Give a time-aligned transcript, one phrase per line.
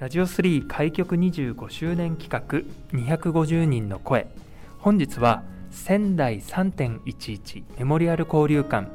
[0.00, 2.62] ラジオ3開局25周年企画
[2.98, 4.28] 250人の声。
[4.78, 8.88] 本日は仙台3.11メモリアル交流館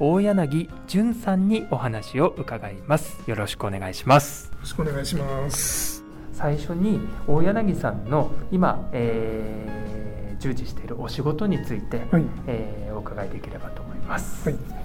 [0.00, 3.22] 大柳淳さんにお話を伺います。
[3.30, 4.50] よろしくお願いします。
[4.50, 6.02] よろしくお願いします。
[6.32, 14.79] 最初に大柳さんの今、えー、従事しているお仕事について、はい、えー、お伺いできればと思います、はい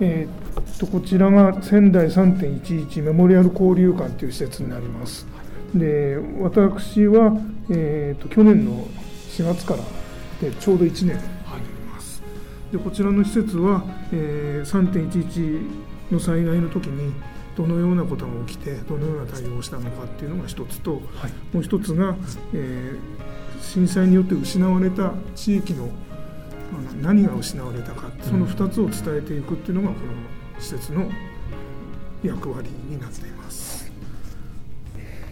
[0.00, 5.26] えー、とこちらが仙台3.11メモリアル交流館という施設になります。
[5.74, 7.36] で私は、
[7.70, 8.86] えーと、去年の
[9.30, 9.82] 4月から
[10.40, 11.22] でちょうど1年になり
[11.92, 12.22] ます。
[12.70, 17.12] でこちらの施設は、えー、3.11の災害の時に
[17.56, 22.16] どのようなことが起きてどのような対応をしたのかっていうのが一つと、はい、もう一つが、
[22.52, 25.88] えー、震災によって失われた地域の
[27.02, 31.10] 何が失われたかその2つを伝えていくっていうのがこの施設の
[32.22, 33.76] 役割になっています。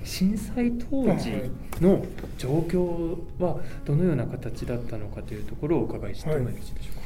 [0.05, 1.33] 震災当時
[1.81, 2.05] の
[2.39, 7.05] 状況はどのような形だったのかというところをお伺いしてもよろしいでしょうか。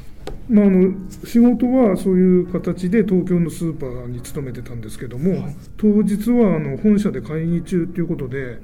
[0.51, 0.93] まあ、あの
[1.25, 8.59] 仕事はそういう形で東京のスーパーに勤めてたんですけども、はい、当日はあの本社で会議中ということで、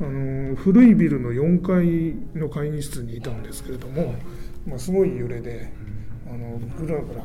[0.00, 4.16] うん、あの古いビルの4階の会議室にいたんですけれども、はい
[4.68, 5.72] まあ、すごい揺れで、
[6.26, 7.22] あのぐらぐら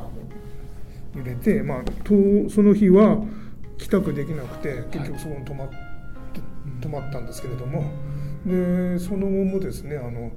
[1.14, 3.18] 揺れて、まあ、とその日は
[3.78, 5.68] 帰宅できなくて結局そこに泊ま,、
[6.80, 7.84] 泊まったんですけれども
[8.44, 10.32] でその後もですねあの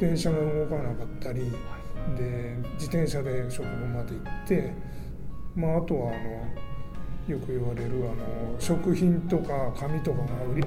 [0.00, 1.50] 電車が動かなかったり
[2.16, 4.72] で自転車で職場まで行って、
[5.54, 6.68] まあ、あとはあの
[7.28, 10.64] よく言われるあの食品とか紙とかが売り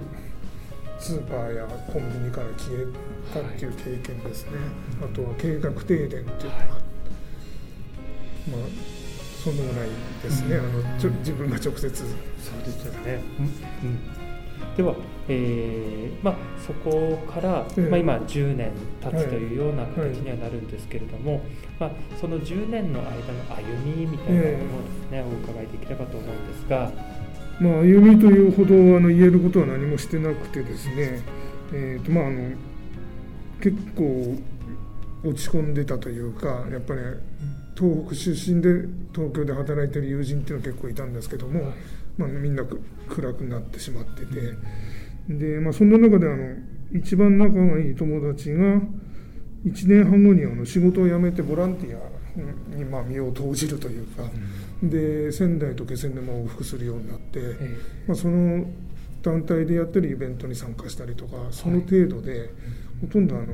[1.02, 2.86] スーパーやコンビニから消え
[3.34, 4.52] たっていう経験ですね、
[5.00, 6.76] はい、あとは計画停電っていうのが、はい、ま
[8.58, 9.02] あ
[9.44, 9.90] そのぐらい
[10.22, 11.90] ですね、うん、あのちょ自分が直接。
[11.90, 14.96] そうですよね、うん、では、
[15.28, 16.36] えーまあ、
[16.66, 21.42] そこから、えー、まあ、今10年経つというような形にはなるんですけれども、はい、
[21.80, 26.92] まあ、その10年の間の歩みみたいなものをですね、えー、お伺いできればと思うんですが。
[27.62, 31.22] まあ、歩みというほどあの言えることは何もしてなくてですね、
[31.72, 32.56] えーとまあ、あの
[33.62, 34.36] 結構
[35.24, 37.02] 落ち込んでたというかやっぱり
[37.78, 41.72] 東北出身で東京で働いてる友人っていうのは結構いたんですけども、
[42.18, 42.64] まあ、みんな
[43.08, 44.58] 暗くなってしまってて。
[45.30, 46.56] で、まあ、そんな中であの
[46.94, 48.82] 一番仲がいい友達が
[49.66, 54.24] 1年半後にあの仕事を辞めてボランティアにまあ身を投じるというか。
[54.84, 57.40] で仙台と気仙沼を往復するようになって、
[58.08, 58.66] まあ、その
[59.22, 62.50] 団体でやってるイベントに参加したりとかその程度で、
[63.02, 63.46] ほとんどあの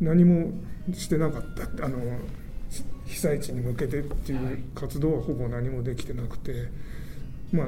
[0.00, 0.52] 何も
[0.92, 1.98] してなかったあの
[3.06, 6.68] 被災地に向けてっていう活動はほぼ何もできてなくて、
[7.50, 7.66] まあ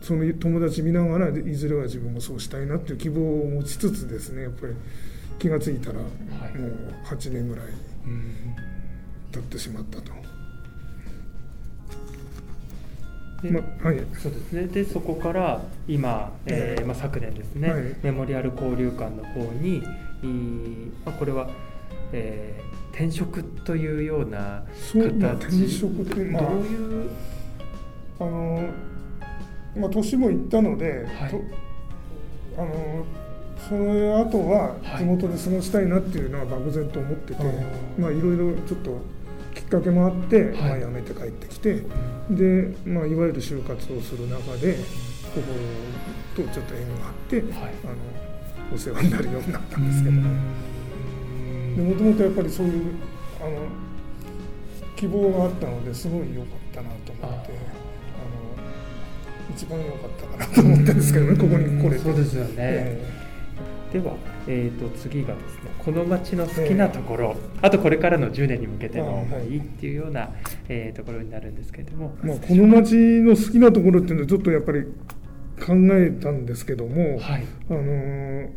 [0.00, 4.74] その友達見ながらいずれは自分もそうしたいなっていう希望を持ちつつですねやっぱり
[5.38, 6.08] 気が付いたらもう
[7.04, 7.66] 8年ぐらい
[9.32, 10.12] 経ってしまったと。
[13.42, 14.66] まはい、そうですね。
[14.66, 19.82] でそこから今、えーまあ、昨年ですね、はい、メモリアル交流館の方に、
[21.06, 21.48] まあ、これは、
[22.12, 24.62] えー、転職というような
[24.92, 27.10] 形まあ、転職って、まあ、どういう？
[28.20, 28.68] あの、
[29.78, 31.34] まあ、年もいったので、はい、
[32.58, 33.06] あの
[33.66, 37.54] その後は地元で過ごしたいなっていうのは漠然と思ってて、はい、
[37.98, 39.00] まあいろいろちょっと
[39.54, 41.82] きっかけもあって、はい、まあ、辞めて帰ってきて、
[42.30, 44.74] で、まあ、いわゆる就活をする中で
[45.34, 47.46] こことちょっと縁があって、はい、
[47.84, 50.16] あのお世話になるようになったんですけど。
[51.84, 52.94] もともとやっぱりそういう
[53.40, 53.68] あの
[54.96, 57.60] 希望があったのですごい良かったなと思ってあ
[59.46, 61.98] の一番良かったかなと思ったんですけどねここに来れて。
[61.98, 63.19] そうですよね、えー
[63.92, 64.14] では、
[64.46, 69.58] えーと、次がですねこの町の好きなところ、えー、あとこれからの10年に向けての思い。
[69.58, 70.30] っていうような、はい、
[70.68, 74.84] えー、ところになるんですけれども、まあ、この町の好きなところっていうのはちょっとやっぱり
[75.60, 78.48] 考えたんですけども、はい、あの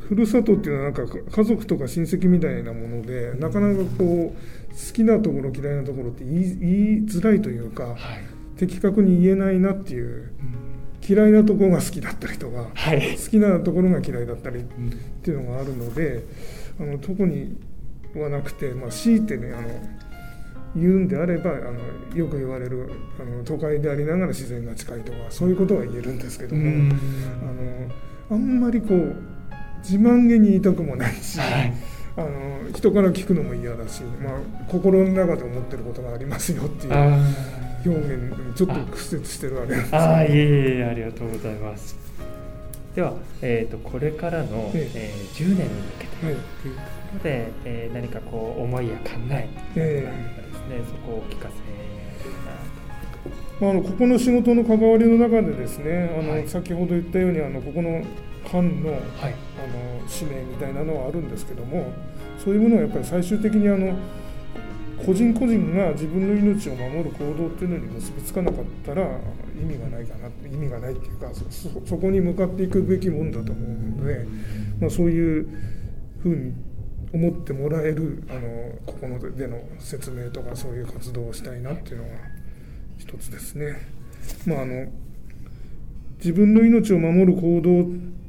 [0.00, 6.70] ふるさとっていうのはなんか家族とか親戚みたいなものでなかなかこう好きなところ嫌いなところって言い言
[7.04, 7.96] いづらいというか、はい、
[8.56, 10.32] 的確に言えないなっていう、
[11.06, 14.62] 嫌いなところが好きだったりとか、はい、好きなところが嫌いだったりっ
[15.22, 16.24] ていうのがあるので、
[16.78, 17.56] あの特に
[18.14, 19.68] はなくて、まあ、強いてねあの
[20.76, 26.94] 言うんであればあのよく言われるあの都会でありながら自然が近いとかそういうことは言えるんですけども、
[27.42, 29.16] あのあんまりこう
[29.82, 31.38] 自慢げに言いたくもないし。
[31.38, 31.72] はい。
[32.16, 34.32] あの人から聞くのも嫌だし、まあ、
[34.68, 36.92] 心の中で思ってることがありますよっていう
[37.84, 39.68] 表現ちょっと屈折してるあれ。
[39.68, 41.96] なんですああいえいえありがとうございます。
[42.94, 45.12] では、えーと、これからの、ええ。
[45.12, 46.32] えー、10年に向けてとい。
[46.32, 46.48] うとこ
[47.14, 50.08] ろで、えー、何かこう思いや考ええ。
[50.38, 51.54] ー、ですねそこをお聞かせ
[53.60, 58.02] まあ、あのここの仕事の関わりの中でですねあの、はい、先ほど言ったようにあのここの
[58.50, 61.92] 官の,、はい、あの使命みたいなのはあるんですけども
[62.42, 63.94] そういうものはやっぱり最終的にあの
[65.04, 69.02] 個人個人が自分の命を守る行動っていうのに結びつかなかったら
[69.60, 71.30] 意味がないかな意味がないっていうか
[71.86, 74.26] そこに向かっていくべきもんだと思うので、
[74.80, 75.48] まあ、そういう
[76.22, 76.52] ふうに
[77.12, 78.40] 思ってもらえるあの
[78.86, 82.10] ここのでの説明とかそういう活動をしたいなっていうのが
[82.98, 83.76] 一つですね。
[84.46, 84.86] まあ、あの
[86.18, 87.84] 自分の命を守る行動っ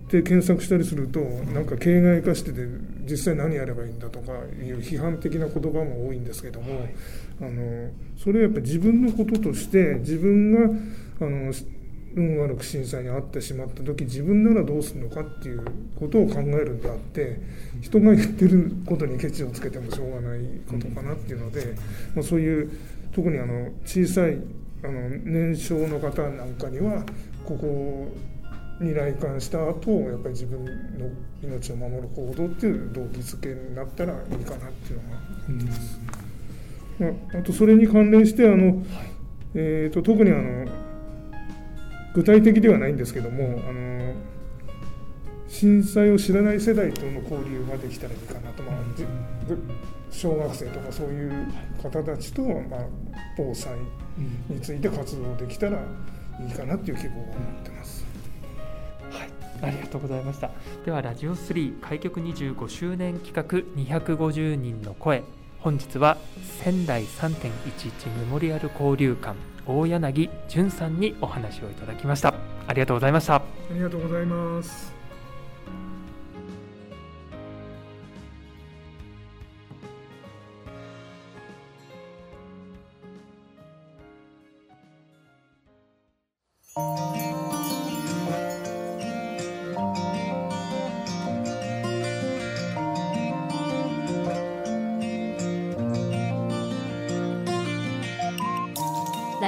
[0.10, 2.62] て検索したりするとなんか形骸化してて
[3.12, 6.94] 実際何やればいいんだとかいう批判的な言葉も多いんですけども、はい、
[7.42, 10.60] あのそれはやっぱり自分のこととして自分が
[11.20, 11.54] あの
[12.16, 15.66] 運悪く震災に遭ってしまった時自分ならどうするのかっていう
[16.00, 17.42] ことを考えるんであって
[17.82, 21.76] 人が言ってることにケチをつけてもしょうがないことかなっていうので、
[22.16, 22.72] まあ、そういう
[23.14, 24.38] 特にあの小さい
[24.84, 27.04] あの年少の方なんかには
[27.46, 28.08] ここ
[28.82, 31.10] に来館した後やっぱり自分の
[31.44, 36.00] 命を守る行動っていう動機づけになったらいいかなっていうのがあります。
[37.00, 38.86] まあ、あとそれに関連してあの、はい、
[39.56, 40.68] えーと、特にあの
[42.14, 44.14] 具体的ではないんですけどもあの
[45.48, 48.76] 震災を知らない世代との交流ができたらいいかなと、まあ、
[50.12, 51.48] 小学生とかそういう
[51.82, 52.86] 方たちと、まあ、
[53.38, 53.74] 防災
[54.50, 58.11] について活動できたらいいかなっていう希望を持ってます。
[59.66, 60.52] ありがとうございました。
[60.86, 63.44] ではラジオ3開局25周年企画
[63.82, 65.24] 250人の声
[65.60, 66.18] 本日は
[66.64, 69.38] 仙台3.11メモリアル交流館
[69.68, 72.34] 大柳淳さんにお話をいただきました。
[72.68, 73.36] ありがとうございました。
[73.36, 75.01] ありがとうございます。